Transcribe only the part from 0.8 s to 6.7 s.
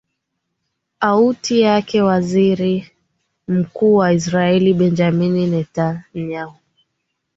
auti yake waziri mkuu wa israel benjamin netanyahu